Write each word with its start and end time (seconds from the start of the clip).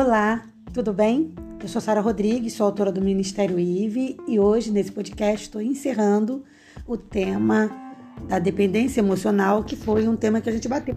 Olá, 0.00 0.44
tudo 0.72 0.92
bem? 0.92 1.34
Eu 1.60 1.66
sou 1.66 1.80
Sara 1.80 2.00
Rodrigues, 2.00 2.52
sou 2.52 2.66
autora 2.66 2.92
do 2.92 3.00
Ministério 3.00 3.58
IVE 3.58 4.16
e 4.28 4.38
hoje 4.38 4.70
nesse 4.70 4.92
podcast 4.92 5.46
estou 5.46 5.60
encerrando 5.60 6.44
o 6.86 6.96
tema 6.96 7.68
da 8.28 8.38
dependência 8.38 9.00
emocional, 9.00 9.64
que 9.64 9.74
foi 9.74 10.06
um 10.06 10.14
tema 10.14 10.40
que 10.40 10.48
a 10.48 10.52
gente 10.52 10.68
bateu 10.68 10.94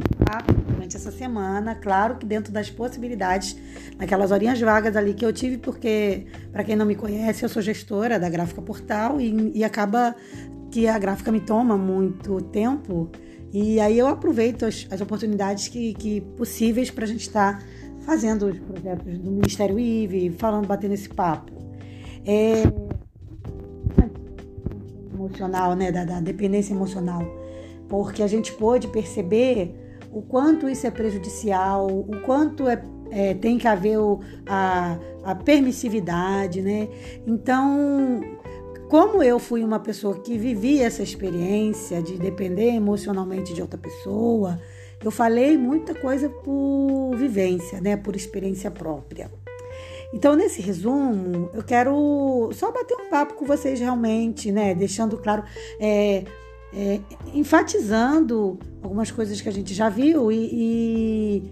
durante 0.68 0.96
essa 0.96 1.12
semana, 1.12 1.74
claro 1.74 2.18
que 2.18 2.28
dentro 2.28 2.54
das 2.54 2.70
possibilidades, 2.70 3.58
naquelas 3.98 4.30
horinhas 4.30 4.62
vagas 4.62 4.96
ali 4.96 5.16
que 5.16 5.26
eu 5.26 5.34
tive, 5.34 5.58
porque, 5.58 6.28
para 6.52 6.64
quem 6.64 6.76
não 6.76 6.86
me 6.86 6.94
conhece, 6.94 7.44
eu 7.44 7.50
sou 7.50 7.60
gestora 7.60 8.20
da 8.20 8.30
Gráfica 8.30 8.62
Portal 8.62 9.20
e, 9.20 9.52
e 9.56 9.64
acaba 9.64 10.16
que 10.70 10.88
a 10.88 11.00
gráfica 11.00 11.32
me 11.32 11.40
toma 11.40 11.76
muito 11.76 12.40
tempo 12.40 13.10
e 13.52 13.80
aí 13.80 13.98
eu 13.98 14.08
aproveito 14.08 14.64
as, 14.64 14.88
as 14.92 15.02
oportunidades 15.02 15.70
que, 15.70 15.96
que 15.96 16.22
possíveis 16.38 16.92
para 16.92 17.04
a 17.04 17.08
gente 17.08 17.22
estar 17.22 17.58
tá 17.58 17.66
fazendo 18.02 18.48
os 18.48 18.60
projetos 18.60 19.18
do 19.18 19.32
Ministério 19.32 19.80
IVE, 19.80 20.32
falando, 20.32 20.68
batendo 20.68 20.94
esse 20.94 21.10
papo. 21.10 21.52
É, 22.26 22.64
emocional, 25.14 25.76
né, 25.76 25.92
da, 25.92 26.04
da 26.04 26.20
dependência 26.20 26.74
emocional, 26.74 27.24
porque 27.88 28.24
a 28.24 28.28
gente 28.28 28.52
pôde 28.54 28.88
perceber 28.88 29.76
o 30.12 30.22
quanto 30.22 30.68
isso 30.68 30.86
é 30.86 30.92
prejudicial, 30.92 31.88
o 31.88 32.22
quanto 32.26 32.68
é, 32.68 32.82
é, 33.12 33.34
tem 33.34 33.58
que 33.58 33.68
haver 33.68 33.98
o, 33.98 34.20
a, 34.46 34.98
a 35.24 35.36
permissividade, 35.36 36.62
né? 36.62 36.90
Então, 37.26 38.20
como 38.90 39.24
eu 39.24 39.40
fui 39.40 39.64
uma 39.64 39.80
pessoa 39.80 40.20
que 40.20 40.38
vivia 40.38 40.86
essa 40.86 41.02
experiência 41.02 42.02
de 42.02 42.18
depender 42.18 42.72
emocionalmente 42.72 43.54
de 43.54 43.62
outra 43.62 43.80
pessoa, 43.80 44.60
eu 45.04 45.12
falei 45.12 45.58
muita 45.58 45.96
coisa 45.96 46.30
por 46.30 47.16
vivência, 47.16 47.82
né, 47.82 47.98
por 47.98 48.16
experiência 48.16 48.70
própria. 48.70 49.32
Então, 50.14 50.36
nesse 50.36 50.62
resumo, 50.62 51.50
eu 51.54 51.64
quero 51.64 52.50
só 52.54 52.72
bater 52.72 52.96
um 52.96 53.10
papo 53.10 53.34
com 53.36 53.46
vocês 53.46 53.80
realmente, 53.80 54.52
né, 54.52 54.76
deixando 54.76 55.18
claro, 55.18 55.44
é, 55.80 56.26
é, 56.74 57.00
enfatizando 57.34 58.60
algumas 58.82 59.10
coisas 59.10 59.40
que 59.40 59.48
a 59.48 59.52
gente 59.52 59.74
já 59.74 59.90
viu 59.90 60.32
e, 60.32 60.50
e 60.52 61.44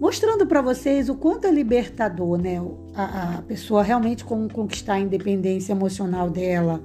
mostrando 0.00 0.46
para 0.46 0.62
vocês 0.62 1.08
o 1.08 1.14
quanto 1.14 1.46
é 1.46 1.50
libertador, 1.50 2.38
né? 2.38 2.60
A, 2.94 3.38
a 3.38 3.42
pessoa 3.42 3.82
realmente 3.82 4.24
conquistar 4.24 4.94
a 4.94 5.00
independência 5.00 5.72
emocional 5.72 6.30
dela. 6.30 6.82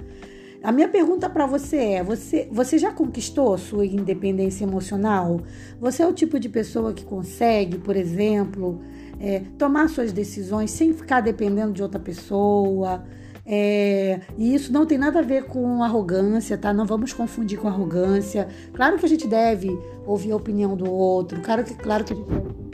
A 0.66 0.72
minha 0.72 0.88
pergunta 0.88 1.30
para 1.30 1.46
você 1.46 1.78
é: 1.78 2.04
você, 2.04 2.50
você 2.52 2.78
já 2.78 2.92
conquistou 2.92 3.56
sua 3.58 3.86
independência 3.86 4.64
emocional? 4.64 5.42
Você 5.80 6.02
é 6.02 6.08
o 6.08 6.12
tipo 6.12 6.40
de 6.40 6.50
pessoa 6.50 6.92
que 6.92 7.06
consegue, 7.06 7.78
por 7.78 7.96
exemplo, 7.96 8.82
é, 9.20 9.44
tomar 9.60 9.88
suas 9.90 10.12
decisões 10.12 10.72
sem 10.72 10.92
ficar 10.92 11.22
dependendo 11.22 11.72
de 11.72 11.84
outra 11.84 12.00
pessoa? 12.00 13.06
É, 13.46 14.22
e 14.40 14.56
isso 14.56 14.74
não 14.74 14.88
tem 14.88 14.98
nada 14.98 15.20
a 15.20 15.22
ver 15.22 15.44
com 15.44 15.84
arrogância, 15.84 16.58
tá? 16.58 16.74
Não 16.74 16.86
vamos 16.86 17.14
confundir 17.14 17.60
com 17.60 17.68
arrogância. 17.68 18.48
Claro 18.74 18.98
que 18.98 19.06
a 19.06 19.10
gente 19.10 19.28
deve 19.28 19.70
ouvir 20.04 20.32
a 20.32 20.36
opinião 20.36 20.76
do 20.76 20.92
outro, 20.92 21.40
claro 21.42 21.64
que, 21.64 21.76
claro 21.76 22.04
que 22.04 22.14
a 22.14 22.16
gente 22.16 22.28
deve 22.28 22.66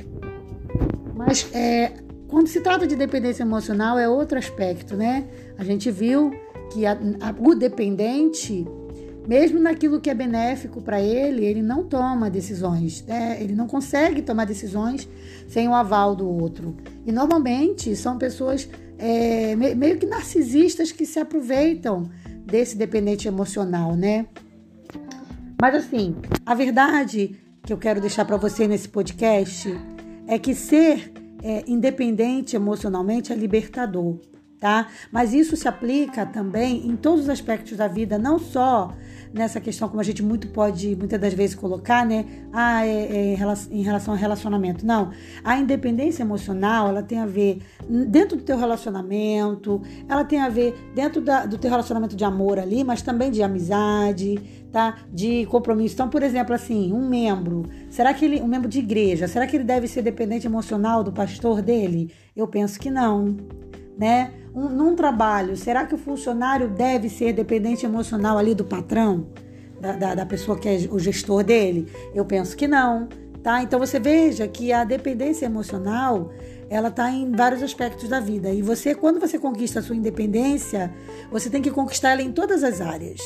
mas 1.14 1.47
é, 1.53 1.92
quando 2.28 2.47
se 2.47 2.62
trata 2.62 2.88
de 2.88 2.95
dependência 2.95 3.44
emocional 3.44 4.00
é 4.00 4.09
outro 4.09 4.39
aspecto, 4.39 4.95
né? 4.97 5.25
A 5.58 5.64
gente 5.64 5.92
viu 5.92 6.31
que 6.72 6.86
a, 6.86 6.94
a, 6.94 7.36
o 7.38 7.54
dependente, 7.54 8.66
mesmo 9.28 9.60
naquilo 9.60 10.00
que 10.00 10.10
é 10.10 10.14
benéfico 10.14 10.82
para 10.82 11.02
ele, 11.02 11.46
ele 11.46 11.62
não 11.62 11.84
toma 11.84 12.30
decisões, 12.30 13.04
né? 13.06 13.38
ele 13.42 13.54
não 13.54 13.68
consegue 13.68 14.22
tomar 14.22 14.46
decisões 14.46 15.08
sem 15.48 15.68
o 15.68 15.74
aval 15.74 16.16
do 16.16 16.28
outro. 16.28 16.76
E 17.06 17.12
normalmente 17.12 17.96
são 17.96 18.18
pessoas 18.18 18.70
é, 18.98 19.56
meio 19.56 19.98
que 19.98 20.06
narcisistas 20.06 20.92
que 20.92 21.06
se 21.06 21.20
aproveitam 21.20 22.10
desse 22.46 22.78
dependente 22.78 23.28
emocional, 23.28 23.96
né? 23.96 24.28
Mas 25.60 25.76
assim, 25.76 26.16
a 26.46 26.56
verdade 26.56 27.36
que 27.64 27.72
eu 27.72 27.78
quero 27.78 28.02
deixar 28.02 28.26
para 28.26 28.38
você 28.38 28.68
nesse 28.68 28.90
podcast 28.90 29.70
é 30.28 30.40
que 30.40 30.56
ser 30.56 31.12
é, 31.44 31.64
independente 31.68 32.56
emocionalmente 32.56 33.31
é 33.31 33.36
libertador, 33.36 34.20
tá? 34.62 34.88
Mas 35.12 35.34
isso 35.34 35.58
se 35.58 35.68
aplica 35.68 36.24
também 36.24 36.88
em 36.88 36.96
todos 36.96 37.22
os 37.22 37.30
aspectos 37.30 37.76
da 37.76 37.88
vida, 37.88 38.20
não 38.20 38.38
só 38.38 38.94
nessa 39.34 39.60
questão 39.60 39.90
como 39.90 40.00
a 40.00 40.04
gente 40.04 40.22
muito 40.22 40.50
pode 40.50 40.96
muitas 40.96 41.20
das 41.20 41.34
vezes 41.34 41.56
colocar, 41.56 42.06
né? 42.06 42.26
Ah, 42.54 42.86
é, 42.86 43.34
é, 43.34 43.38
em 43.72 43.82
relação 43.82 44.14
ao 44.14 44.20
relacionamento. 44.20 44.86
Não, 44.86 45.12
a 45.44 45.58
independência 45.58 46.22
emocional 46.22 46.90
ela 46.90 47.02
tem 47.02 47.18
a 47.18 47.26
ver 47.26 47.60
dentro 48.08 48.38
do 48.38 48.44
teu 48.44 48.56
relacionamento, 48.56 49.82
ela 50.08 50.24
tem 50.24 50.40
a 50.40 50.50
ver 50.50 50.76
dentro 50.94 51.22
da, 51.22 51.46
do 51.46 51.58
teu 51.58 51.72
relacionamento 51.72 52.16
de 52.16 52.24
amor 52.24 52.60
ali, 52.60 52.84
mas 52.84 53.02
também 53.02 53.32
de 53.32 53.42
amizade, 53.42 54.68
tá? 54.72 54.98
De 55.12 55.44
compromisso. 55.48 55.96
Então, 55.96 56.08
por 56.08 56.22
exemplo, 56.22 56.54
assim, 56.54 56.94
um 56.94 57.10
membro, 57.10 57.66
será 57.90 58.14
que 58.14 58.26
ele, 58.26 58.40
um 58.42 58.48
membro 58.48 58.70
de 58.70 58.78
igreja, 58.78 59.28
será 59.28 59.48
que 59.48 59.56
ele 59.56 59.64
deve 59.64 59.88
ser 59.88 60.04
dependente 60.04 60.46
emocional 60.46 61.04
do 61.04 61.12
pastor 61.12 61.64
dele? 61.64 62.14
Eu 62.36 62.48
penso 62.48 62.80
que 62.80 62.92
não, 62.92 63.38
né? 64.01 64.34
Um, 64.56 64.67
num 64.67 64.95
trabalho, 64.95 65.56
será 65.56 65.85
que 65.85 65.94
o 65.94 65.97
funcionário 65.97 66.67
deve 66.67 67.07
ser 67.07 67.34
dependente 67.34 67.85
emocional 67.85 68.35
ali 68.35 68.56
do 68.56 68.66
patrão, 68.66 69.28
da, 69.79 69.91
da, 69.94 70.16
da 70.16 70.25
pessoa 70.25 70.57
que 70.57 70.67
é 70.67 70.89
o 70.89 70.97
gestor 70.97 71.44
dele? 71.44 71.88
Eu 72.12 72.25
penso 72.25 72.57
que 72.57 72.67
não, 72.67 73.07
tá? 73.44 73.62
Então 73.62 73.79
você 73.79 74.00
veja 74.00 74.47
que 74.47 74.73
a 74.73 74.84
dependência 74.84 75.45
emocional 75.45 76.31
ela 76.67 76.88
está 76.88 77.12
em 77.12 77.31
vários 77.31 77.62
aspectos 77.62 78.09
da 78.09 78.19
vida. 78.19 78.50
E 78.50 78.63
você, 78.63 78.95
quando 78.95 79.19
você 79.19 79.38
conquista 79.38 79.79
a 79.79 79.84
sua 79.84 79.95
independência, 79.95 80.91
você 81.29 81.47
tem 81.47 81.62
que 81.62 81.69
conquistar 81.69 82.13
ela 82.13 82.23
em 82.23 82.31
todas 82.31 82.63
as 82.63 82.81
áreas, 82.81 83.19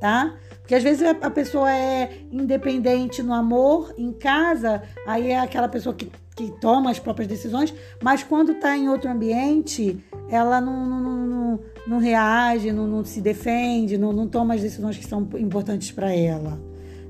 tá? 0.00 0.38
Porque 0.66 0.74
às 0.74 0.82
vezes 0.82 1.06
a 1.22 1.30
pessoa 1.30 1.70
é 1.70 2.22
independente 2.32 3.22
no 3.22 3.32
amor, 3.32 3.94
em 3.96 4.10
casa, 4.10 4.82
aí 5.06 5.30
é 5.30 5.38
aquela 5.38 5.68
pessoa 5.68 5.94
que, 5.94 6.10
que 6.34 6.50
toma 6.60 6.90
as 6.90 6.98
próprias 6.98 7.28
decisões, 7.28 7.72
mas 8.02 8.24
quando 8.24 8.50
está 8.50 8.76
em 8.76 8.88
outro 8.88 9.08
ambiente, 9.08 10.04
ela 10.28 10.60
não, 10.60 10.84
não, 10.84 11.00
não, 11.00 11.60
não 11.86 11.98
reage, 11.98 12.72
não, 12.72 12.84
não, 12.84 13.04
se 13.04 13.20
defende, 13.20 13.96
não, 13.96 14.12
não 14.12 14.26
toma 14.26 14.54
as 14.54 14.60
decisões 14.60 14.98
que 14.98 15.06
são 15.06 15.28
importantes 15.38 15.92
para 15.92 16.12
ela, 16.12 16.60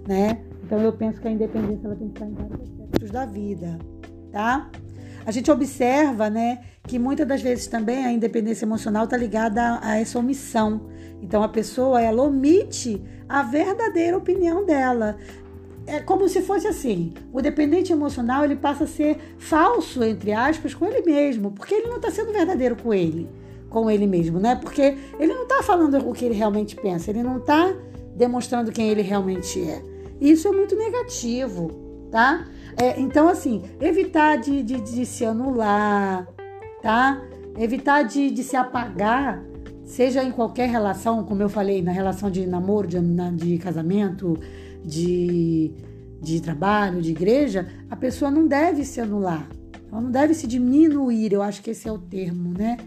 né? 0.06 0.38
Então 0.62 0.78
eu 0.82 0.92
penso 0.92 1.18
que 1.18 1.26
a 1.26 1.30
independência 1.30 1.86
ela 1.86 1.96
tem 1.96 2.10
que 2.10 2.22
estar 2.22 2.26
em 2.26 2.34
vários 2.34 2.60
aspectos 2.60 3.10
da 3.10 3.24
vida, 3.24 3.78
tá? 4.30 4.70
A 5.26 5.32
gente 5.32 5.50
observa, 5.50 6.30
né, 6.30 6.60
que 6.84 7.00
muitas 7.00 7.26
das 7.26 7.42
vezes 7.42 7.66
também 7.66 8.06
a 8.06 8.12
independência 8.12 8.64
emocional 8.64 9.04
está 9.04 9.16
ligada 9.16 9.60
a, 9.60 9.90
a 9.90 10.00
essa 10.00 10.20
omissão. 10.20 10.82
Então 11.20 11.42
a 11.42 11.48
pessoa 11.48 12.00
ela 12.00 12.22
omite 12.22 13.02
a 13.28 13.42
verdadeira 13.42 14.16
opinião 14.16 14.64
dela. 14.64 15.16
É 15.84 15.98
como 15.98 16.28
se 16.28 16.42
fosse 16.42 16.68
assim: 16.68 17.12
o 17.32 17.42
dependente 17.42 17.92
emocional 17.92 18.44
ele 18.44 18.54
passa 18.54 18.84
a 18.84 18.86
ser 18.86 19.18
falso, 19.36 20.04
entre 20.04 20.32
aspas, 20.32 20.74
com 20.74 20.86
ele 20.86 21.02
mesmo, 21.02 21.50
porque 21.50 21.74
ele 21.74 21.88
não 21.88 21.96
está 21.96 22.10
sendo 22.10 22.32
verdadeiro 22.32 22.76
com 22.76 22.94
ele, 22.94 23.28
com 23.68 23.90
ele 23.90 24.06
mesmo, 24.06 24.38
né? 24.38 24.54
Porque 24.54 24.96
ele 25.18 25.34
não 25.34 25.42
está 25.42 25.60
falando 25.60 26.08
o 26.08 26.12
que 26.12 26.24
ele 26.24 26.34
realmente 26.34 26.76
pensa, 26.76 27.10
ele 27.10 27.24
não 27.24 27.38
está 27.38 27.74
demonstrando 28.14 28.70
quem 28.70 28.90
ele 28.90 29.02
realmente 29.02 29.60
é. 29.60 29.82
Isso 30.20 30.46
é 30.46 30.52
muito 30.52 30.76
negativo, 30.76 31.85
tá? 32.16 32.46
É, 32.78 32.98
então, 32.98 33.28
assim, 33.28 33.62
evitar 33.78 34.36
de, 34.36 34.62
de, 34.62 34.80
de, 34.80 35.04
se 35.04 35.22
anular, 35.22 36.26
tá? 36.80 37.22
Evitar 37.58 38.04
de, 38.04 38.30
de 38.30 38.42
se 38.42 38.56
apagar 38.56 39.44
seja 39.84 40.24
em 40.24 40.30
qualquer 40.30 40.70
relação, 40.70 41.22
como 41.24 41.42
eu 41.42 41.48
falei, 41.50 41.82
na 41.82 41.92
relação 41.92 42.30
de 42.30 42.46
namoro, 42.46 42.88
de, 42.88 42.98
de 43.36 43.58
casamento, 43.58 44.34
de, 44.82 45.72
de 46.22 46.40
trabalho, 46.40 47.02
de 47.02 47.10
igreja, 47.10 47.68
a 47.90 47.96
pessoa 47.96 48.30
não 48.30 48.46
deve 48.46 48.82
se 48.82 48.98
anular, 48.98 49.46
ela 49.92 50.00
não 50.00 50.10
deve 50.10 50.32
se 50.32 50.46
diminuir, 50.46 51.34
eu 51.34 51.42
acho 51.42 51.62
que 51.62 51.68
esse 51.68 51.86
é 51.86 51.92
o 51.92 51.98
termo, 51.98 52.54
né? 52.56 52.78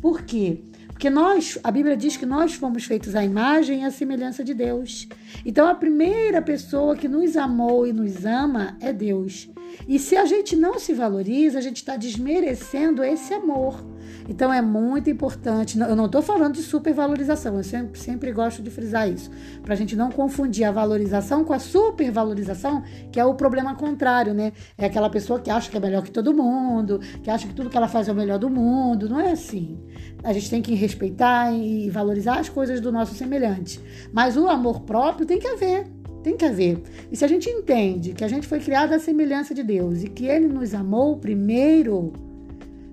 Por 0.00 0.22
quê? 0.22 0.62
Porque 0.62 0.75
nós, 1.10 1.58
a 1.62 1.70
Bíblia 1.70 1.96
diz 1.96 2.16
que 2.16 2.24
nós 2.24 2.54
fomos 2.54 2.84
feitos 2.84 3.14
à 3.14 3.22
imagem 3.22 3.82
e 3.82 3.84
à 3.84 3.90
semelhança 3.90 4.42
de 4.42 4.54
Deus. 4.54 5.06
Então 5.44 5.68
a 5.68 5.74
primeira 5.74 6.40
pessoa 6.40 6.96
que 6.96 7.06
nos 7.06 7.36
amou 7.36 7.86
e 7.86 7.92
nos 7.92 8.24
ama 8.24 8.76
é 8.80 8.92
Deus. 8.92 9.48
E 9.86 9.98
se 9.98 10.16
a 10.16 10.24
gente 10.24 10.56
não 10.56 10.78
se 10.78 10.94
valoriza, 10.94 11.58
a 11.58 11.62
gente 11.62 11.76
está 11.76 11.96
desmerecendo 11.96 13.04
esse 13.04 13.34
amor. 13.34 13.95
Então 14.28 14.52
é 14.52 14.60
muito 14.60 15.10
importante. 15.10 15.78
Eu 15.78 15.96
não 15.96 16.06
estou 16.06 16.22
falando 16.22 16.54
de 16.54 16.62
supervalorização, 16.62 17.56
eu 17.56 17.64
sempre, 17.64 17.98
sempre 17.98 18.32
gosto 18.32 18.62
de 18.62 18.70
frisar 18.70 19.10
isso, 19.10 19.30
para 19.62 19.74
a 19.74 19.76
gente 19.76 19.94
não 19.94 20.10
confundir 20.10 20.64
a 20.64 20.72
valorização 20.72 21.44
com 21.44 21.52
a 21.52 21.58
supervalorização, 21.58 22.82
que 23.10 23.20
é 23.20 23.24
o 23.24 23.34
problema 23.34 23.74
contrário, 23.74 24.34
né? 24.34 24.52
É 24.76 24.86
aquela 24.86 25.10
pessoa 25.10 25.40
que 25.40 25.50
acha 25.50 25.70
que 25.70 25.76
é 25.76 25.80
melhor 25.80 26.02
que 26.02 26.10
todo 26.10 26.34
mundo, 26.34 27.00
que 27.22 27.30
acha 27.30 27.46
que 27.46 27.54
tudo 27.54 27.70
que 27.70 27.76
ela 27.76 27.88
faz 27.88 28.08
é 28.08 28.12
o 28.12 28.14
melhor 28.14 28.38
do 28.38 28.50
mundo. 28.50 29.08
Não 29.08 29.20
é 29.20 29.32
assim. 29.32 29.78
A 30.22 30.32
gente 30.32 30.50
tem 30.50 30.62
que 30.62 30.74
respeitar 30.74 31.52
e 31.52 31.88
valorizar 31.90 32.38
as 32.38 32.48
coisas 32.48 32.80
do 32.80 32.90
nosso 32.90 33.14
semelhante. 33.14 33.80
Mas 34.12 34.36
o 34.36 34.48
amor 34.48 34.80
próprio 34.80 35.26
tem 35.26 35.38
que 35.38 35.46
haver. 35.46 35.86
Tem 36.22 36.36
que 36.36 36.44
haver. 36.44 36.82
E 37.10 37.16
se 37.16 37.24
a 37.24 37.28
gente 37.28 37.48
entende 37.48 38.12
que 38.12 38.24
a 38.24 38.28
gente 38.28 38.48
foi 38.48 38.58
criado 38.58 38.92
à 38.92 38.98
semelhança 38.98 39.54
de 39.54 39.62
Deus 39.62 40.02
e 40.02 40.08
que 40.08 40.26
Ele 40.26 40.48
nos 40.48 40.74
amou 40.74 41.16
primeiro, 41.18 42.12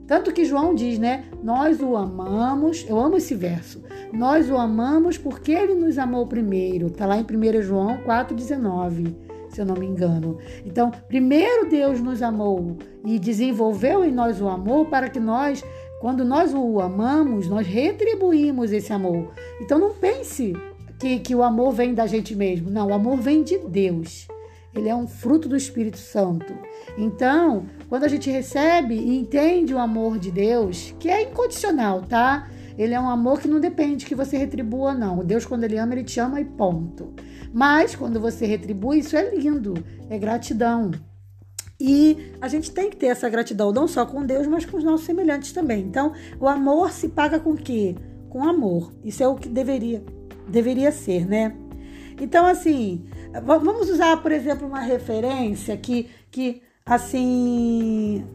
Tanto 0.08 0.34
que 0.34 0.46
João 0.46 0.76
diz, 0.76 1.00
né? 1.00 1.26
Nós 1.42 1.82
o 1.82 1.96
amamos, 1.96 2.86
eu 2.88 3.00
amo 3.00 3.18
esse 3.18 3.36
verso. 3.36 3.82
Nós 4.12 4.50
o 4.50 4.58
amamos 4.58 5.18
porque 5.18 5.52
ele 5.52 5.76
nos 5.76 5.98
amou 5.98 6.28
primeiro. 6.28 6.88
Está 6.88 7.06
lá 7.06 7.18
em 7.18 7.24
1 7.24 7.62
João 7.62 7.98
4,19, 8.04 9.16
se 9.50 9.62
eu 9.62 9.66
não 9.66 9.76
me 9.76 9.86
engano. 9.86 10.38
Então, 10.66 10.92
primeiro 11.08 11.70
Deus 11.70 12.02
nos 12.02 12.22
amou 12.22 12.78
e 13.06 13.18
desenvolveu 13.18 14.04
em 14.04 14.12
nós 14.12 14.42
o 14.42 14.48
amor 14.48 14.88
para 14.88 15.10
que 15.10 15.20
nós, 15.20 15.64
quando 16.02 16.26
nós 16.26 16.54
o 16.54 16.80
amamos, 16.82 17.48
nós 17.48 17.66
retribuímos 17.66 18.74
esse 18.74 18.92
amor. 18.92 19.32
Então, 19.62 19.80
não 19.80 19.94
pense 19.94 20.54
que, 21.00 21.20
que 21.20 21.34
o 21.34 21.44
amor 21.44 21.72
vem 21.72 21.94
da 21.94 22.06
gente 22.06 22.36
mesmo. 22.36 22.70
Não, 22.70 22.90
o 22.90 22.94
amor 22.94 23.18
vem 23.18 23.42
de 23.42 23.58
Deus. 23.58 24.28
Ele 24.76 24.90
é 24.90 24.96
um 24.96 25.08
fruto 25.08 25.48
do 25.48 25.56
Espírito 25.56 25.98
Santo. 25.98 26.54
Então, 26.98 27.66
quando 27.88 28.06
a 28.06 28.08
gente 28.08 28.30
recebe 28.30 28.96
e 28.96 29.18
entende 29.18 29.74
o 29.74 29.80
amor 29.80 30.18
de 30.18 30.32
Deus, 30.32 30.96
que 31.00 31.10
é 31.10 31.24
incondicional, 31.24 32.02
tá? 32.02 32.50
Ele 32.78 32.94
é 32.94 33.00
um 33.00 33.10
amor 33.10 33.40
que 33.40 33.48
não 33.48 33.60
depende 33.60 34.06
que 34.06 34.16
você 34.16 34.36
retribua, 34.38 34.94
não. 34.94 35.24
Deus, 35.24 35.46
quando 35.46 35.64
ele 35.64 35.78
ama, 35.78 35.94
ele 35.94 36.04
te 36.04 36.20
ama 36.20 36.42
e 36.42 36.46
ponto. 36.46 37.14
Mas 37.54 37.96
quando 37.96 38.20
você 38.20 38.48
retribui, 38.48 39.00
isso 39.00 39.16
é 39.16 39.36
lindo, 39.36 39.76
é 40.10 40.18
gratidão. 40.18 40.92
E 41.80 42.32
a 42.42 42.48
gente 42.48 42.72
tem 42.72 42.90
que 42.90 42.96
ter 42.96 43.08
essa 43.08 43.30
gratidão, 43.30 43.72
não 43.72 43.88
só 43.88 44.06
com 44.06 44.26
Deus, 44.26 44.48
mas 44.48 44.66
com 44.66 44.78
os 44.78 44.84
nossos 44.84 45.06
semelhantes 45.06 45.52
também. 45.52 45.84
Então, 45.84 46.14
o 46.40 46.48
amor 46.48 46.92
se 46.92 47.10
paga 47.10 47.40
com 47.40 47.52
o 47.52 47.58
quê? 47.58 47.96
Com 48.30 48.44
amor. 48.44 48.92
Isso 49.04 49.22
é 49.22 49.28
o 49.28 49.36
que 49.36 49.50
deveria, 49.50 50.04
deveria 50.48 50.92
ser, 50.92 51.28
né? 51.28 51.56
Então, 52.20 52.46
assim, 52.46 53.06
vamos 53.46 53.90
usar, 53.90 54.22
por 54.22 54.32
exemplo, 54.32 54.68
uma 54.68 54.80
referência 54.80 55.76
que, 55.78 56.10
que 56.30 56.62
assim. 56.86 58.26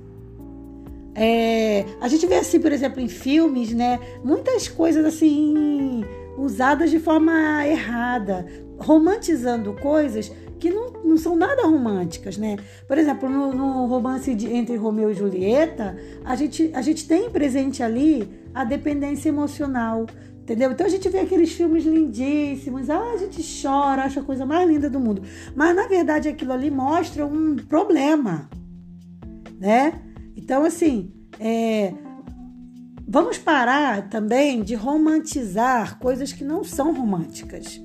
É, 1.15 1.85
a 2.01 2.07
gente 2.07 2.27
vê 2.27 2.37
assim, 2.37 2.61
por 2.61 2.71
exemplo, 2.71 3.01
em 3.01 3.09
filmes, 3.09 3.73
né? 3.73 3.99
Muitas 4.23 4.69
coisas 4.69 5.05
assim 5.05 6.05
usadas 6.39 6.91
de 6.91 7.01
forma 7.01 7.67
errada, 7.67 8.47
romantizando 8.79 9.73
coisas 9.75 10.31
que 10.59 10.71
não, 10.71 10.93
não 11.05 11.17
são 11.17 11.37
nada 11.37 11.67
românticas, 11.67 12.37
né? 12.37 12.57
Por 12.87 12.99
exemplo, 12.99 13.29
no, 13.29 13.53
no 13.53 13.87
romance 13.87 14.35
de, 14.35 14.53
entre 14.53 14.77
Romeu 14.77 15.11
e 15.11 15.15
Julieta, 15.15 15.97
a 16.25 16.35
gente, 16.35 16.71
a 16.75 16.83
gente 16.83 17.07
tem 17.07 17.31
presente 17.31 17.83
ali 17.83 18.29
a 18.55 18.65
dependência 18.65 19.29
emocional, 19.29 20.07
entendeu? 20.49 20.73
Então 20.73 20.87
a 20.87 20.89
gente 20.89 21.07
vê 21.11 21.19
aqueles 21.19 21.53
filmes 21.53 21.85
lindíssimos, 21.85 22.89
ah, 22.89 23.13
a 23.13 23.17
gente 23.19 23.43
chora, 23.63 24.05
acha 24.05 24.21
a 24.21 24.25
coisa 24.25 24.47
mais 24.47 24.67
linda 24.67 24.89
do 24.89 24.99
mundo. 24.99 25.23
Mas 25.55 25.77
na 25.77 25.87
verdade 25.87 26.27
aquilo 26.27 26.55
ali 26.55 26.71
mostra 26.71 27.27
um 27.27 27.57
problema, 27.57 28.49
né? 29.61 30.01
Então, 30.35 30.65
assim, 30.65 31.13
é, 31.39 31.93
vamos 33.07 33.37
parar 33.37 34.09
também 34.09 34.63
de 34.63 34.75
romantizar 34.75 35.99
coisas 35.99 36.33
que 36.33 36.43
não 36.43 36.65
são 36.65 36.95
românticas. 36.95 37.79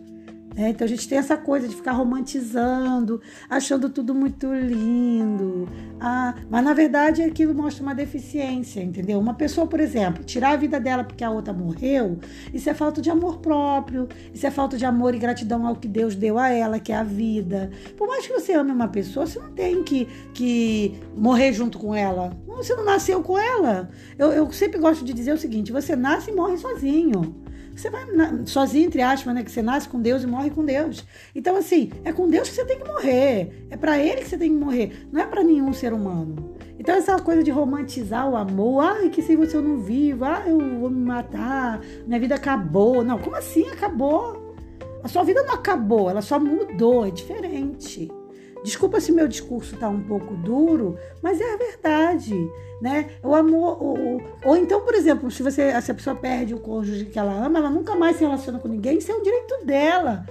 É, 0.55 0.69
então 0.69 0.85
a 0.85 0.87
gente 0.87 1.07
tem 1.07 1.17
essa 1.17 1.35
coisa 1.35 1.67
de 1.67 1.75
ficar 1.75 1.93
romantizando, 1.93 3.21
achando 3.49 3.89
tudo 3.89 4.13
muito 4.13 4.53
lindo. 4.53 5.67
Ah, 5.99 6.35
mas 6.49 6.63
na 6.63 6.73
verdade 6.73 7.23
aquilo 7.23 7.55
mostra 7.55 7.81
uma 7.81 7.95
deficiência, 7.95 8.81
entendeu? 8.81 9.19
Uma 9.19 9.33
pessoa, 9.33 9.65
por 9.65 9.79
exemplo, 9.79 10.23
tirar 10.23 10.51
a 10.51 10.55
vida 10.55 10.79
dela 10.79 11.03
porque 11.03 11.23
a 11.23 11.31
outra 11.31 11.53
morreu, 11.53 12.19
isso 12.53 12.69
é 12.69 12.73
falta 12.73 13.01
de 13.01 13.09
amor 13.09 13.39
próprio, 13.39 14.07
isso 14.33 14.45
é 14.45 14.51
falta 14.51 14.77
de 14.77 14.85
amor 14.85 15.15
e 15.15 15.19
gratidão 15.19 15.65
ao 15.65 15.75
que 15.75 15.87
Deus 15.87 16.15
deu 16.15 16.37
a 16.37 16.49
ela, 16.49 16.79
que 16.79 16.91
é 16.91 16.95
a 16.95 17.03
vida. 17.03 17.71
Por 17.97 18.07
mais 18.07 18.27
que 18.27 18.33
você 18.33 18.53
ame 18.53 18.71
uma 18.71 18.87
pessoa, 18.87 19.25
você 19.25 19.39
não 19.39 19.51
tem 19.51 19.83
que, 19.83 20.07
que 20.33 20.99
morrer 21.15 21.51
junto 21.53 21.79
com 21.79 21.95
ela. 21.95 22.37
Você 22.47 22.75
não 22.75 22.85
nasceu 22.85 23.21
com 23.23 23.37
ela. 23.37 23.89
Eu, 24.17 24.31
eu 24.31 24.51
sempre 24.51 24.79
gosto 24.79 25.03
de 25.03 25.13
dizer 25.13 25.33
o 25.33 25.37
seguinte: 25.37 25.71
você 25.71 25.95
nasce 25.95 26.31
e 26.31 26.35
morre 26.35 26.57
sozinho. 26.57 27.42
Você 27.75 27.89
vai 27.89 28.05
sozinho, 28.45 28.85
entre 28.85 29.01
aspas, 29.01 29.33
né? 29.33 29.43
Que 29.43 29.51
você 29.51 29.61
nasce 29.61 29.89
com 29.89 30.01
Deus 30.01 30.23
e 30.23 30.27
morre 30.27 30.49
com 30.49 30.63
Deus. 30.63 31.05
Então, 31.33 31.55
assim, 31.55 31.91
é 32.03 32.13
com 32.13 32.27
Deus 32.27 32.49
que 32.49 32.55
você 32.55 32.65
tem 32.65 32.79
que 32.79 32.87
morrer. 32.87 33.67
É 33.69 33.77
para 33.77 33.97
Ele 33.97 34.21
que 34.21 34.27
você 34.27 34.37
tem 34.37 34.49
que 34.49 34.63
morrer. 34.63 35.07
Não 35.11 35.21
é 35.21 35.25
para 35.25 35.43
nenhum 35.43 35.73
ser 35.73 35.93
humano. 35.93 36.55
Então, 36.77 36.95
essa 36.95 37.17
coisa 37.19 37.43
de 37.43 37.51
romantizar 37.51 38.29
o 38.29 38.35
amor. 38.35 38.83
Ai, 38.83 39.09
que 39.09 39.21
se 39.21 39.35
você 39.35 39.57
eu 39.57 39.61
não 39.61 39.79
vivo. 39.79 40.25
Ah, 40.25 40.43
eu 40.45 40.59
vou 40.79 40.89
me 40.89 41.05
matar. 41.05 41.81
Minha 42.05 42.19
vida 42.19 42.35
acabou. 42.35 43.03
Não, 43.03 43.17
como 43.17 43.35
assim 43.35 43.67
acabou? 43.69 44.55
A 45.03 45.07
sua 45.09 45.23
vida 45.23 45.43
não 45.43 45.55
acabou, 45.55 46.09
ela 46.09 46.21
só 46.21 46.39
mudou. 46.39 47.05
É 47.05 47.11
diferente. 47.11 48.09
Desculpa 48.63 49.01
se 49.01 49.11
meu 49.11 49.27
discurso 49.27 49.75
está 49.75 49.89
um 49.89 50.01
pouco 50.01 50.35
duro, 50.35 50.97
mas 51.21 51.41
é 51.41 51.53
a 51.53 51.57
verdade, 51.57 52.33
né? 52.81 53.09
O 53.21 53.35
amor, 53.35 53.81
ou, 53.81 54.21
ou 54.45 54.55
então, 54.55 54.81
por 54.81 54.93
exemplo, 54.95 55.29
se 55.29 55.43
você, 55.43 55.79
se 55.81 55.91
a 55.91 55.93
pessoa 55.95 56.15
perde 56.15 56.53
o 56.53 56.59
cônjuge 56.59 57.05
que 57.05 57.19
ela 57.19 57.33
ama, 57.33 57.59
ela 57.59 57.69
nunca 57.69 57.95
mais 57.95 58.17
se 58.17 58.23
relaciona 58.23 58.59
com 58.59 58.67
ninguém, 58.67 58.97
isso 58.97 59.11
é 59.11 59.15
um 59.15 59.21
direito 59.21 59.65
dela. 59.65 60.25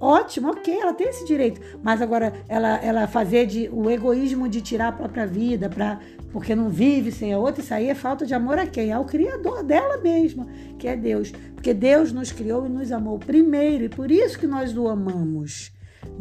Ótimo, 0.00 0.50
ok, 0.50 0.78
ela 0.80 0.92
tem 0.92 1.08
esse 1.08 1.24
direito. 1.24 1.60
Mas 1.82 2.02
agora 2.02 2.32
ela, 2.48 2.76
ela 2.76 3.06
fazer 3.06 3.46
de, 3.46 3.70
o 3.72 3.90
egoísmo 3.90 4.48
de 4.48 4.60
tirar 4.60 4.88
a 4.88 4.92
própria 4.92 5.26
vida 5.26 5.68
para 5.68 5.98
porque 6.30 6.52
não 6.52 6.68
vive 6.68 7.12
sem 7.12 7.32
a 7.32 7.38
outra, 7.38 7.62
isso 7.62 7.72
aí 7.72 7.88
é 7.88 7.94
falta 7.94 8.26
de 8.26 8.34
amor 8.34 8.58
a 8.58 8.66
quem? 8.66 8.92
Ao 8.92 9.04
Criador 9.04 9.62
dela 9.62 9.98
mesma, 9.98 10.48
que 10.80 10.88
é 10.88 10.96
Deus. 10.96 11.32
Porque 11.54 11.72
Deus 11.72 12.12
nos 12.12 12.32
criou 12.32 12.66
e 12.66 12.68
nos 12.68 12.90
amou 12.90 13.20
primeiro, 13.20 13.84
e 13.84 13.88
por 13.88 14.10
isso 14.10 14.36
que 14.36 14.46
nós 14.46 14.76
o 14.76 14.88
amamos, 14.88 15.72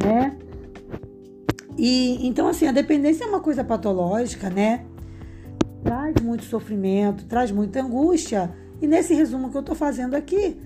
né? 0.04 0.38
E 1.86 2.26
então 2.26 2.48
assim, 2.48 2.66
a 2.66 2.72
dependência 2.72 3.26
é 3.26 3.28
uma 3.28 3.42
coisa 3.42 3.62
patológica, 3.62 4.50
né? 4.50 4.86
Traz 5.84 6.16
muito 6.24 6.46
sofrimento, 6.46 7.26
traz 7.26 7.52
muita 7.52 7.82
angústia. 7.82 8.56
E 8.82 8.88
nesse 8.88 9.14
resumo 9.14 9.52
que 9.52 9.58
eu 9.58 9.60
estou 9.60 9.76
fazendo 9.76 10.16
aqui, 10.16 10.58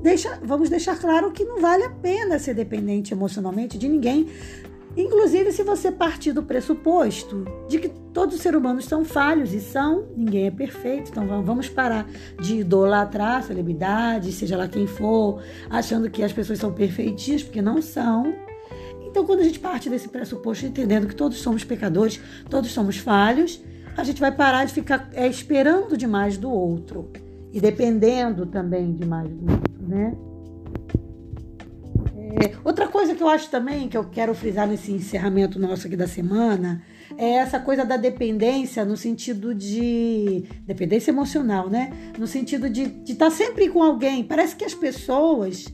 deixa, 0.00 0.40
vamos 0.42 0.70
deixar 0.70 0.98
claro 0.98 1.30
que 1.30 1.44
não 1.44 1.60
vale 1.60 1.84
a 1.84 1.90
pena 1.90 2.38
ser 2.38 2.54
dependente 2.54 3.12
emocionalmente 3.12 3.76
de 3.76 3.86
ninguém. 3.86 4.26
Inclusive, 4.96 5.52
se 5.52 5.62
você 5.62 5.92
partir 5.92 6.32
do 6.32 6.42
pressuposto 6.42 7.44
de 7.68 7.78
que 7.78 7.90
todos 8.14 8.36
os 8.36 8.40
seres 8.40 8.58
humanos 8.58 8.86
são 8.86 9.04
falhos 9.04 9.52
e 9.52 9.60
são, 9.60 10.06
ninguém 10.16 10.46
é 10.46 10.50
perfeito, 10.50 11.10
então 11.10 11.26
vamos 11.42 11.68
parar 11.68 12.08
de 12.40 12.60
idolatrar 12.60 13.42
celebridade, 13.42 14.32
seja 14.32 14.56
lá 14.56 14.66
quem 14.66 14.86
for, 14.86 15.42
achando 15.68 16.08
que 16.08 16.22
as 16.22 16.32
pessoas 16.32 16.58
são 16.58 16.72
perfeitinhas, 16.72 17.42
porque 17.42 17.60
não 17.60 17.82
são. 17.82 18.51
Então, 19.12 19.26
quando 19.26 19.40
a 19.40 19.44
gente 19.44 19.60
parte 19.60 19.90
desse 19.90 20.08
pressuposto, 20.08 20.64
entendendo 20.64 21.06
que 21.06 21.14
todos 21.14 21.36
somos 21.36 21.62
pecadores, 21.62 22.18
todos 22.48 22.70
somos 22.70 22.96
falhos, 22.96 23.62
a 23.94 24.02
gente 24.04 24.18
vai 24.18 24.32
parar 24.32 24.64
de 24.64 24.72
ficar 24.72 25.10
é, 25.12 25.28
esperando 25.28 25.98
demais 25.98 26.38
do 26.38 26.50
outro 26.50 27.10
e 27.52 27.60
dependendo 27.60 28.46
também 28.46 28.94
demais 28.94 29.28
do 29.28 29.52
outro, 29.52 29.86
né? 29.86 30.16
É, 32.16 32.56
outra 32.64 32.88
coisa 32.88 33.14
que 33.14 33.22
eu 33.22 33.28
acho 33.28 33.50
também 33.50 33.86
que 33.86 33.98
eu 33.98 34.04
quero 34.04 34.34
frisar 34.34 34.66
nesse 34.66 34.90
encerramento 34.90 35.58
nosso 35.58 35.86
aqui 35.86 35.96
da 35.96 36.08
semana 36.08 36.82
é 37.18 37.32
essa 37.34 37.60
coisa 37.60 37.84
da 37.84 37.98
dependência 37.98 38.82
no 38.82 38.96
sentido 38.96 39.54
de 39.54 40.44
dependência 40.64 41.10
emocional, 41.10 41.68
né? 41.68 41.92
No 42.18 42.26
sentido 42.26 42.70
de 42.70 42.84
estar 43.04 43.26
tá 43.26 43.30
sempre 43.30 43.68
com 43.68 43.82
alguém. 43.82 44.24
Parece 44.24 44.56
que 44.56 44.64
as 44.64 44.72
pessoas 44.72 45.66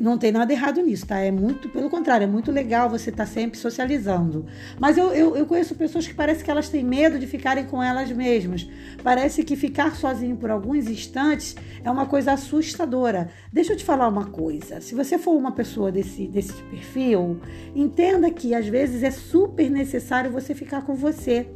não 0.00 0.16
tem 0.16 0.32
nada 0.32 0.52
errado 0.52 0.80
nisso, 0.80 1.06
tá? 1.06 1.18
É 1.18 1.30
muito, 1.30 1.68
pelo 1.68 1.90
contrário, 1.90 2.24
é 2.24 2.26
muito 2.26 2.50
legal 2.50 2.88
você 2.88 3.10
estar 3.10 3.26
tá 3.26 3.30
sempre 3.30 3.58
socializando. 3.58 4.46
Mas 4.78 4.96
eu, 4.96 5.12
eu, 5.12 5.36
eu, 5.36 5.46
conheço 5.46 5.74
pessoas 5.74 6.06
que 6.06 6.14
parece 6.14 6.42
que 6.42 6.50
elas 6.50 6.68
têm 6.68 6.82
medo 6.82 7.18
de 7.18 7.26
ficarem 7.26 7.64
com 7.66 7.82
elas 7.82 8.10
mesmas. 8.10 8.68
Parece 9.02 9.44
que 9.44 9.56
ficar 9.56 9.94
sozinho 9.94 10.36
por 10.36 10.50
alguns 10.50 10.88
instantes 10.88 11.54
é 11.82 11.90
uma 11.90 12.06
coisa 12.06 12.32
assustadora. 12.32 13.30
Deixa 13.52 13.72
eu 13.72 13.76
te 13.76 13.84
falar 13.84 14.08
uma 14.08 14.26
coisa. 14.26 14.80
Se 14.80 14.94
você 14.94 15.18
for 15.18 15.36
uma 15.36 15.52
pessoa 15.52 15.92
desse, 15.92 16.26
desse 16.26 16.54
perfil, 16.64 17.40
entenda 17.74 18.30
que 18.30 18.54
às 18.54 18.66
vezes 18.66 19.02
é 19.02 19.10
super 19.10 19.70
necessário 19.70 20.30
você 20.30 20.54
ficar 20.54 20.82
com 20.82 20.94
você. 20.94 21.46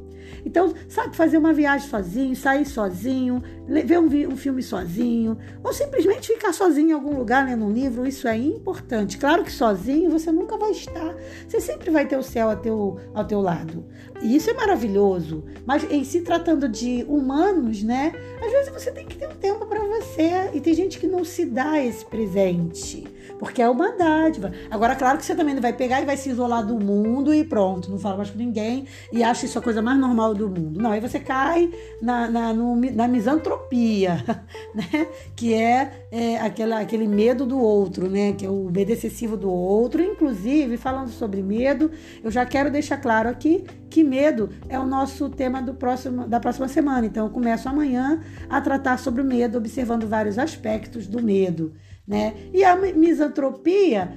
Então, 0.44 0.72
sabe, 0.88 1.16
fazer 1.16 1.38
uma 1.38 1.52
viagem 1.52 1.88
sozinho, 1.88 2.36
sair 2.36 2.66
sozinho, 2.66 3.42
ver 3.84 3.98
um, 3.98 4.32
um, 4.32 4.36
filme 4.36 4.62
sozinho, 4.62 5.36
ou 5.62 5.72
simplesmente 5.72 6.32
ficar 6.32 6.52
sozinho 6.52 6.88
em 6.88 6.92
algum 6.92 7.16
lugar 7.16 7.44
lendo 7.44 7.66
um 7.66 7.72
livro, 7.72 8.06
isso 8.06 8.26
é 8.26 8.36
importante. 8.36 9.18
Claro 9.18 9.44
que 9.44 9.52
sozinho 9.52 10.10
você 10.10 10.32
nunca 10.32 10.56
vai 10.56 10.70
estar, 10.70 11.14
você 11.46 11.60
sempre 11.60 11.90
vai 11.90 12.06
ter 12.06 12.16
o 12.16 12.22
céu 12.22 12.48
ao 12.48 12.56
teu, 12.56 12.98
ao 13.14 13.24
teu 13.26 13.40
lado. 13.40 13.84
E 14.22 14.34
isso 14.34 14.50
é 14.50 14.54
maravilhoso. 14.54 15.44
Mas 15.66 15.84
em 15.90 16.02
se 16.02 16.22
tratando 16.22 16.68
de 16.68 17.04
humanos, 17.08 17.82
né? 17.82 18.12
Às 18.42 18.50
vezes 18.50 18.72
você 18.72 18.90
tem 18.90 19.06
que 19.06 19.16
ter 19.16 19.28
um 19.28 19.34
tempo 19.34 19.66
para 19.66 19.80
você. 19.80 20.50
E 20.54 20.60
tem 20.60 20.74
gente 20.74 20.98
que 20.98 21.06
não 21.06 21.24
se 21.24 21.44
dá 21.44 21.78
esse 21.78 22.04
presente. 22.04 23.06
Porque 23.38 23.62
é 23.62 23.68
uma 23.68 23.92
dádiva. 23.92 24.52
Agora, 24.70 24.96
claro 24.96 25.18
que 25.18 25.24
você 25.24 25.34
também 25.34 25.54
não 25.54 25.62
vai 25.62 25.72
pegar 25.72 26.00
e 26.00 26.04
vai 26.04 26.16
se 26.16 26.30
isolar 26.30 26.66
do 26.66 26.78
mundo 26.80 27.32
e 27.32 27.44
pronto, 27.44 27.90
não 27.90 27.98
fala 27.98 28.16
mais 28.16 28.30
com 28.30 28.38
ninguém 28.38 28.86
e 29.12 29.22
acha 29.22 29.46
isso 29.46 29.58
a 29.58 29.62
coisa 29.62 29.80
mais 29.80 29.98
normal 29.98 30.34
do 30.34 30.48
mundo. 30.48 30.80
Não, 30.80 30.90
aí 30.90 31.00
você 31.00 31.20
cai 31.20 31.70
na, 32.02 32.28
na, 32.28 32.52
no, 32.52 32.74
na 32.74 33.06
misantropia 33.06 33.57
misantropia, 33.68 34.24
né? 34.74 35.08
Que 35.34 35.54
é, 35.54 36.06
é 36.10 36.38
aquela, 36.38 36.80
aquele 36.80 37.06
medo 37.06 37.44
do 37.44 37.58
outro, 37.58 38.08
né? 38.08 38.32
Que 38.32 38.46
é 38.46 38.50
o 38.50 38.70
medo 38.70 38.90
excessivo 38.90 39.36
do 39.36 39.50
outro. 39.50 40.02
Inclusive, 40.02 40.76
falando 40.76 41.08
sobre 41.08 41.42
medo, 41.42 41.90
eu 42.22 42.30
já 42.30 42.44
quero 42.46 42.70
deixar 42.70 42.98
claro 42.98 43.28
aqui 43.28 43.64
que 43.90 44.04
medo 44.04 44.50
é 44.68 44.78
o 44.78 44.86
nosso 44.86 45.28
tema 45.28 45.60
do 45.60 45.74
próximo, 45.74 46.26
da 46.26 46.40
próxima 46.40 46.68
semana. 46.68 47.06
Então, 47.06 47.26
eu 47.26 47.32
começo 47.32 47.68
amanhã 47.68 48.20
a 48.48 48.60
tratar 48.60 48.98
sobre 48.98 49.22
o 49.22 49.24
medo, 49.24 49.58
observando 49.58 50.06
vários 50.06 50.38
aspectos 50.38 51.06
do 51.06 51.22
medo. 51.22 51.72
Né? 52.06 52.34
E 52.54 52.64
a 52.64 52.74
misantropia 52.76 54.10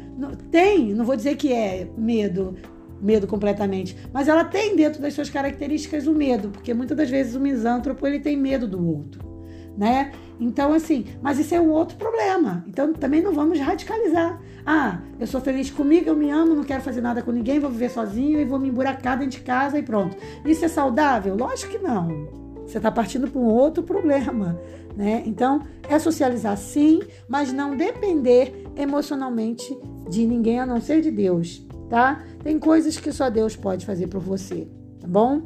tem, 0.50 0.94
não 0.94 1.04
vou 1.04 1.16
dizer 1.16 1.36
que 1.36 1.52
é 1.52 1.90
medo, 1.98 2.56
medo 3.02 3.28
completamente, 3.28 3.98
mas 4.14 4.30
ela 4.30 4.46
tem 4.46 4.78
dentro 4.78 5.02
das 5.02 5.14
suas 5.14 5.30
características 5.30 6.08
o 6.08 6.14
medo, 6.14 6.50
porque 6.50 6.74
muitas 6.74 6.96
das 6.96 7.10
vezes 7.10 7.36
o 7.36 7.40
misântropo 7.40 8.08
ele 8.08 8.22
tem 8.22 8.38
medo 8.38 8.66
do 8.66 8.88
outro, 8.88 9.31
né? 9.78 10.12
Então 10.40 10.74
assim, 10.74 11.06
mas 11.22 11.40
isso 11.40 11.54
é 11.54 11.60
um 11.60 11.70
outro 11.70 11.98
problema. 11.98 12.64
Então 12.68 12.94
também 12.94 13.22
não 13.22 13.34
vamos 13.34 13.60
radicalizar. 13.60 14.42
Ah, 14.66 15.00
eu 15.20 15.26
sou 15.28 15.42
feliz 15.42 15.70
comigo, 15.72 16.10
eu 16.10 16.16
me 16.16 16.30
amo, 16.30 16.56
não 16.56 16.64
quero 16.64 16.82
fazer 16.82 17.02
nada 17.02 17.22
com 17.22 17.32
ninguém, 17.32 17.60
vou 17.60 17.70
viver 17.70 17.90
sozinho 17.90 18.40
e 18.40 18.46
vou 18.46 18.60
me 18.60 18.70
emburacar 18.70 19.18
dentro 19.18 19.40
de 19.40 19.44
casa 19.44 19.80
e 19.80 19.84
pronto. 19.84 20.16
Isso 20.46 20.66
é 20.66 20.68
saudável? 20.68 21.36
Lógico 21.36 21.72
que 21.72 21.80
não. 21.80 22.30
Você 22.66 22.78
está 22.78 22.92
partindo 22.92 23.28
para 23.28 23.42
um 23.42 23.46
outro 23.46 23.84
problema, 23.84 24.60
né? 24.96 25.24
Então, 25.26 25.62
é 25.90 26.00
socializar 26.00 26.56
sim, 26.58 27.02
mas 27.28 27.52
não 27.52 27.76
depender 27.76 28.66
emocionalmente 28.78 29.78
de 30.10 30.26
ninguém 30.26 30.60
a 30.60 30.66
não 30.66 30.80
ser 30.80 31.02
de 31.02 31.12
Deus 31.12 31.66
tá? 31.92 32.24
Tem 32.42 32.58
coisas 32.58 32.98
que 32.98 33.12
só 33.12 33.30
Deus 33.30 33.58
pode 33.58 33.86
fazer 33.86 34.08
por 34.08 34.22
você, 34.22 34.66
tá 35.02 35.08
bom? 35.08 35.42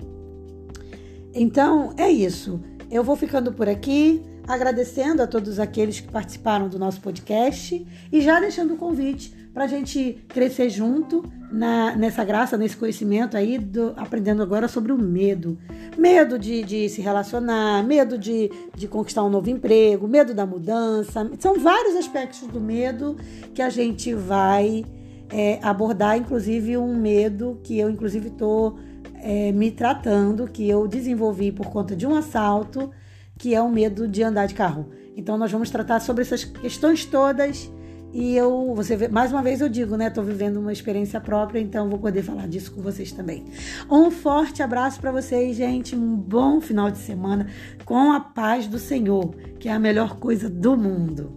Então, 1.34 1.91
é 1.98 2.08
isso. 2.10 2.62
Eu 2.89 3.04
vou 3.04 3.15
ficando 3.15 3.51
por 3.51 3.68
aqui, 3.68 4.24
agradecendo 4.48 5.22
a 5.22 5.27
todos 5.27 5.60
aqueles 5.60 6.00
que 6.00 6.08
participaram 6.08 6.70
do 6.70 6.77
nosso 6.77 7.01
podcast 7.01 7.86
e 8.12 8.22
já 8.22 8.39
deixando 8.39 8.75
o 8.75 8.77
convite 8.77 9.34
para 9.54 9.63
a 9.63 9.68
gente 9.68 10.24
crescer 10.27 10.70
junto 10.70 11.24
na, 11.51 11.96
nessa 11.96 12.24
graça, 12.24 12.58
nesse 12.58 12.75
conhecimento 12.75 13.38
aí, 13.38 13.58
do, 13.58 13.94
aprendendo 13.96 14.44
agora 14.44 14.68
sobre 14.68 14.92
o 14.92 14.98
medo. 14.98 15.58
Medo 15.98 16.38
de, 16.38 16.62
de 16.63 16.89
se 16.89 17.01
relacionar, 17.01 17.82
medo 17.84 18.18
de, 18.18 18.51
de 18.75 18.88
conquistar 18.88 19.24
um 19.24 19.30
novo 19.30 19.50
emprego, 19.50 20.08
medo 20.08 20.34
da 20.34 20.46
mudança. 20.46 21.30
São 21.39 21.58
vários 21.58 21.96
aspectos 21.96 22.42
do 22.50 22.60
medo 22.60 23.15
que 23.54 23.62
a 23.62 23.70
gente 23.70 24.13
vai 24.13 24.84
é, 25.30 25.60
abordar, 25.62 26.18
inclusive, 26.18 26.77
um 26.77 26.96
medo 26.96 27.60
que 27.63 27.80
eu, 27.80 27.89
inclusive, 27.89 28.27
estou 28.27 28.77
é, 29.25 29.51
me 29.51 29.72
tratando, 29.72 30.48
que 30.48 30.70
eu 30.70 30.88
desenvolvi 30.88 31.51
por 31.51 31.65
conta 31.72 31.96
de 31.96 32.05
um 32.05 32.15
assalto, 32.15 32.91
que 33.39 33.55
é 33.55 33.62
o 33.62 33.67
medo 33.67 34.08
de 34.08 34.22
andar 34.22 34.46
de 34.46 34.53
carro. 34.53 34.91
Então, 35.17 35.36
nós 35.36 35.51
vamos 35.51 35.72
tratar 35.72 36.00
sobre 36.00 36.22
essas 36.22 36.44
questões 36.44 37.05
todas. 37.05 37.72
E 38.13 38.38
eu, 38.38 38.72
você 38.75 38.96
vê, 38.96 39.08
mais 39.08 39.32
uma 39.32 39.41
vez 39.41 39.62
eu 39.62 39.67
digo, 39.67 39.98
né? 39.98 40.12
Tô 40.12 40.22
vivendo 40.22 40.58
uma 40.58 40.72
experiência 40.72 41.20
própria, 41.20 41.60
então 41.60 41.89
vou 41.89 41.98
poder 41.98 42.22
falar 42.22 42.48
disso 42.48 42.72
com 42.72 42.82
vocês 42.82 43.12
também. 43.12 43.46
Um 43.89 44.12
forte 44.12 44.62
abraço 44.62 45.01
para 45.01 45.12
vocês, 45.12 45.58
gente. 45.58 45.96
Um 45.96 46.15
bom 46.15 46.62
final 46.62 46.91
de 46.91 47.00
semana 47.00 47.48
com 47.84 48.12
a 48.12 48.20
paz 48.20 48.67
do 48.67 48.77
Senhor, 48.77 49.36
que 49.60 49.67
é 49.67 49.74
a 49.74 49.79
melhor 49.79 50.17
coisa 50.17 50.48
do 50.48 50.77
mundo. 50.77 51.32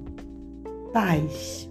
Paz. 0.92 1.68